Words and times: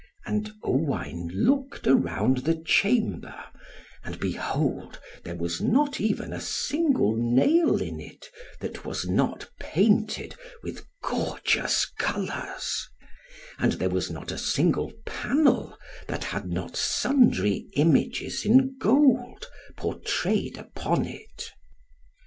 And 0.25 0.51
Owain 0.63 1.29
looked 1.31 1.85
around 1.85 2.37
the 2.37 2.55
chamber, 2.55 3.35
and 4.03 4.19
behold 4.19 4.99
there 5.23 5.35
was 5.35 5.61
not 5.61 5.99
even 6.01 6.33
a 6.33 6.41
single 6.41 7.15
nail 7.15 7.79
in 7.79 7.99
it, 7.99 8.25
that 8.61 8.83
was 8.83 9.05
not 9.07 9.47
painted 9.59 10.33
with 10.63 10.87
gorgeous 11.03 11.85
colours; 11.99 12.89
and 13.59 13.73
there 13.73 13.91
was 13.91 14.09
not 14.09 14.31
a 14.31 14.39
single 14.39 14.91
panel, 15.05 15.77
that 16.07 16.23
had 16.23 16.47
not 16.49 16.75
sundry 16.75 17.67
images 17.73 18.43
in 18.43 18.77
gold 18.79 19.45
portrayed 19.77 20.57
upon 20.57 21.05
it. 21.05 21.51